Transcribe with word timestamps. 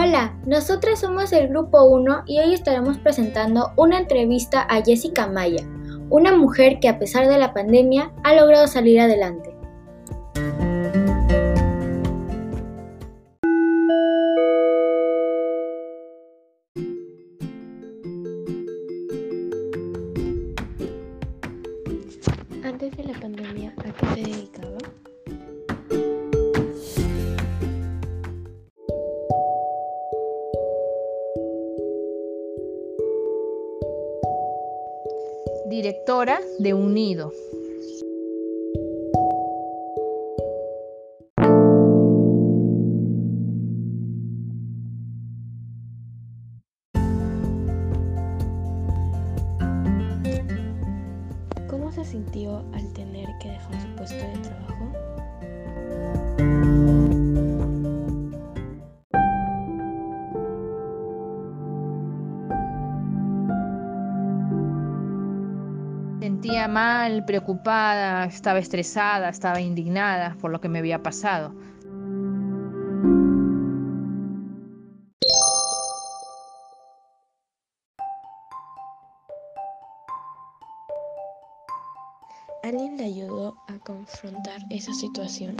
Hola, 0.00 0.32
nosotros 0.46 1.00
somos 1.00 1.32
el 1.32 1.48
Grupo 1.48 1.82
1 1.82 2.22
y 2.26 2.38
hoy 2.38 2.54
estaremos 2.54 2.98
presentando 2.98 3.72
una 3.76 3.98
entrevista 3.98 4.62
a 4.70 4.80
Jessica 4.80 5.26
Maya, 5.26 5.64
una 6.08 6.36
mujer 6.36 6.78
que 6.78 6.88
a 6.88 7.00
pesar 7.00 7.26
de 7.26 7.36
la 7.36 7.52
pandemia 7.52 8.12
ha 8.22 8.36
logrado 8.36 8.68
salir 8.68 9.00
adelante. 9.00 9.56
Antes 22.62 22.96
de 22.96 23.02
la 23.02 23.20
pandemia, 23.20 23.74
¿a 23.78 23.82
qué 23.82 24.06
se 24.14 24.30
dedicaba? 24.30 24.78
Directora 35.68 36.40
de 36.58 36.72
un 36.72 36.94
nido. 36.94 37.30
¿Cómo 51.68 51.92
se 51.92 52.02
sintió 52.06 52.64
al 52.72 52.90
tener 52.94 53.28
que 53.42 53.50
dejar 53.50 53.82
su 53.82 53.88
puesto 53.96 54.16
de 54.16 54.38
trabajo? 54.38 55.17
Sentía 66.48 66.66
mal, 66.66 67.26
preocupada, 67.26 68.24
estaba 68.24 68.58
estresada, 68.58 69.28
estaba 69.28 69.60
indignada 69.60 70.34
por 70.40 70.50
lo 70.50 70.62
que 70.62 70.70
me 70.70 70.78
había 70.78 71.02
pasado. 71.02 71.54
¿Alguien 82.62 82.96
le 82.96 83.04
ayudó 83.04 83.54
a 83.68 83.78
confrontar 83.80 84.62
esa 84.70 84.94
situación? 84.94 85.54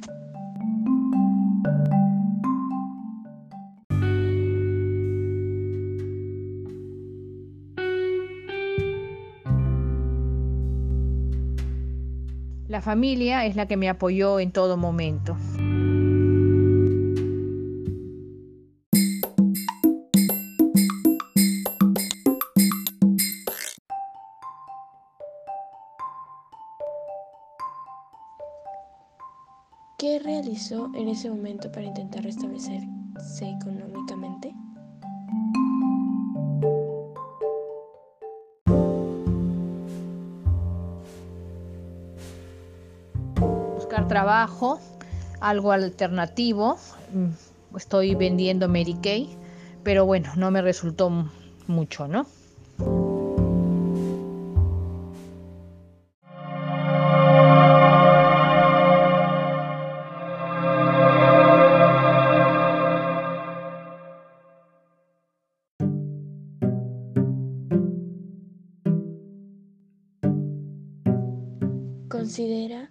La 12.78 12.82
familia 12.82 13.44
es 13.44 13.56
la 13.56 13.66
que 13.66 13.76
me 13.76 13.88
apoyó 13.88 14.38
en 14.38 14.52
todo 14.52 14.76
momento. 14.76 15.36
¿Qué 29.98 30.20
realizó 30.20 30.88
en 30.94 31.08
ese 31.08 31.28
momento 31.30 31.72
para 31.72 31.84
intentar 31.84 32.22
restablecerse 32.22 32.86
económicamente? 33.60 34.54
Trabajo, 44.06 44.78
algo 45.40 45.72
alternativo. 45.72 46.76
Mm, 47.12 47.76
Estoy 47.76 48.14
vendiendo 48.14 48.68
Mary 48.68 48.96
Kay, 49.02 49.36
pero 49.82 50.06
bueno, 50.06 50.30
no 50.36 50.50
me 50.50 50.62
resultó 50.62 51.10
mucho, 51.66 52.08
¿no? 52.08 52.26
¿Considera 72.08 72.90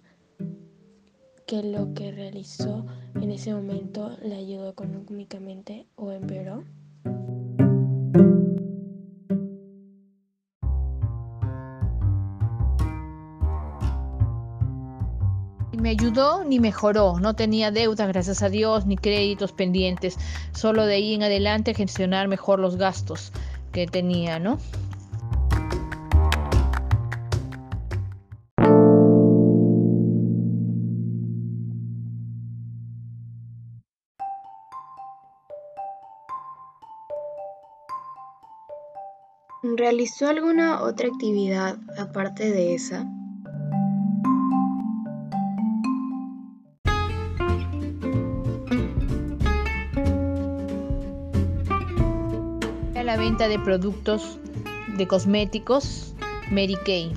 que 1.48 1.62
lo 1.62 1.94
que 1.94 2.12
realizó 2.12 2.84
en 3.14 3.30
ese 3.30 3.54
momento 3.54 4.14
le 4.22 4.36
ayudó 4.36 4.68
económicamente 4.68 5.86
o 5.96 6.12
empeoró? 6.12 6.62
Me 15.72 15.88
ayudó 15.88 16.44
ni 16.44 16.60
mejoró. 16.60 17.18
No 17.18 17.34
tenía 17.34 17.70
deudas, 17.70 18.08
gracias 18.08 18.42
a 18.42 18.50
Dios, 18.50 18.84
ni 18.84 18.98
créditos 18.98 19.52
pendientes. 19.52 20.18
Solo 20.52 20.84
de 20.84 20.96
ahí 20.96 21.14
en 21.14 21.22
adelante 21.22 21.72
gestionar 21.72 22.28
mejor 22.28 22.58
los 22.58 22.76
gastos 22.76 23.32
que 23.72 23.86
tenía, 23.86 24.38
¿no? 24.38 24.58
¿Realizó 39.60 40.28
alguna 40.28 40.82
otra 40.82 41.08
actividad 41.08 41.78
aparte 41.98 42.52
de 42.52 42.74
esa? 42.74 43.04
La 52.94 53.16
venta 53.16 53.48
de 53.48 53.58
productos 53.58 54.38
de 54.98 55.08
cosméticos 55.08 56.14
Mary 56.50 56.76
Kay. 56.84 57.14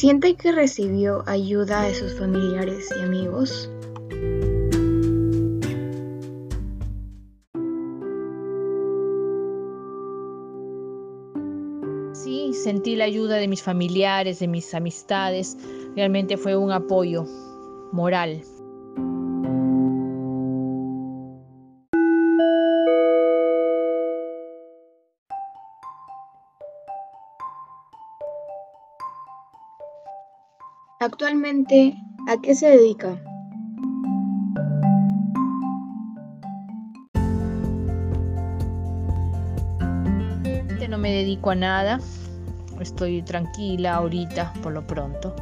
¿Siente 0.00 0.34
que 0.34 0.50
recibió 0.50 1.24
ayuda 1.26 1.82
de 1.82 1.94
sus 1.94 2.18
familiares 2.18 2.88
y 2.98 3.02
amigos? 3.02 3.68
Sí, 12.14 12.54
sentí 12.54 12.96
la 12.96 13.04
ayuda 13.04 13.36
de 13.36 13.46
mis 13.46 13.62
familiares, 13.62 14.38
de 14.38 14.48
mis 14.48 14.72
amistades. 14.72 15.58
Realmente 15.94 16.38
fue 16.38 16.56
un 16.56 16.72
apoyo 16.72 17.26
moral. 17.92 18.40
Actualmente, 31.02 31.94
¿a 32.28 32.38
qué 32.42 32.54
se 32.54 32.68
dedica? 32.68 33.18
No 40.90 40.98
me 40.98 41.10
dedico 41.12 41.50
a 41.50 41.54
nada. 41.54 42.00
Estoy 42.80 43.22
tranquila 43.22 43.94
ahorita 43.94 44.52
por 44.62 44.72
lo 44.72 44.86
pronto. 44.86 45.34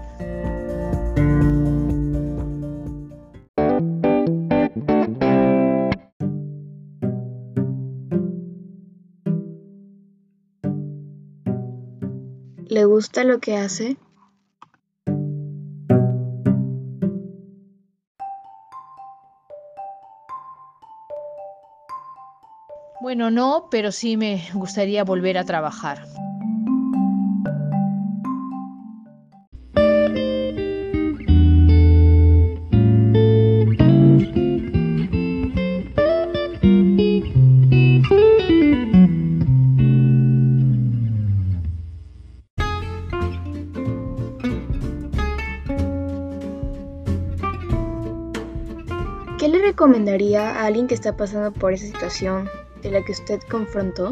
¿Le 12.68 12.84
gusta 12.84 13.24
lo 13.24 13.40
que 13.40 13.56
hace? 13.56 13.96
Bueno, 23.00 23.30
no, 23.30 23.68
pero 23.70 23.92
sí 23.92 24.16
me 24.16 24.42
gustaría 24.52 25.04
volver 25.04 25.38
a 25.38 25.44
trabajar. 25.44 26.02
¿Qué 49.38 49.46
le 49.46 49.62
recomendaría 49.62 50.50
a 50.50 50.66
alguien 50.66 50.88
que 50.88 50.94
está 50.94 51.16
pasando 51.16 51.52
por 51.52 51.72
esa 51.72 51.86
situación 51.86 52.50
de 52.82 52.90
la 52.90 53.04
que 53.04 53.12
usted 53.12 53.40
confrontó? 53.50 54.10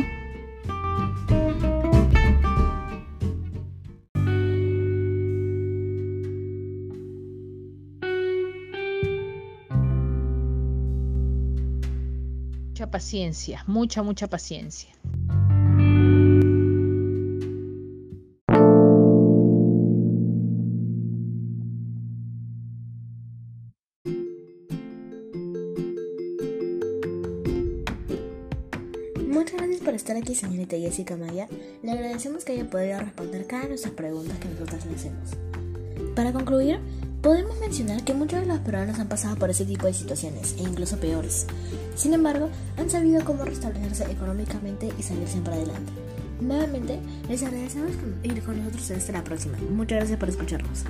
Mucha 12.69 12.91
paciencia, 12.91 13.65
mucha, 13.67 14.03
mucha 14.03 14.27
paciencia. 14.27 14.96
Estar 29.97 30.17
aquí, 30.17 30.35
señorita 30.35 30.77
Jessica 30.77 31.17
Maya. 31.17 31.49
Le 31.83 31.91
agradecemos 31.91 32.45
que 32.45 32.53
haya 32.53 32.69
podido 32.69 33.01
responder 33.01 33.47
cada 33.47 33.63
de 33.63 33.69
nuestras 33.71 33.95
preguntas 33.95 34.39
que 34.39 34.49
nosotras 34.49 34.87
le 34.87 34.95
hacemos. 34.95 35.31
Para 36.15 36.33
concluir, 36.33 36.79
podemos 37.23 37.59
mencionar 37.59 38.05
que 38.05 38.15
muchos 38.15 38.41
de 38.41 38.47
los 38.47 38.59
peruanos 38.61 38.99
han 38.99 39.09
pasado 39.09 39.37
por 39.37 39.51
ese 39.51 39.65
tipo 39.65 39.87
de 39.87 39.95
situaciones, 39.95 40.55
e 40.59 40.63
incluso 40.63 40.99
peores. 40.99 41.47
Sin 41.95 42.15
embargo, 42.15 42.49
han 42.77 42.91
sabido 42.91 43.25
cómo 43.25 43.45
restablecerse 43.45 44.11
económicamente 44.11 44.91
y 44.99 45.03
salir 45.03 45.27
siempre 45.27 45.55
adelante. 45.55 45.93
Nuevamente, 46.41 46.99
les 47.29 47.43
agradecemos 47.43 47.93
ir 48.23 48.43
con 48.43 48.59
nosotros 48.59 48.91
hasta 48.91 49.13
la 49.13 49.25
próxima. 49.25 49.59
Muchas 49.71 49.99
gracias 49.99 50.19
por 50.19 50.29
escucharnos. 50.29 50.85